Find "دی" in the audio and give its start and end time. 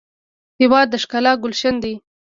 1.83-1.93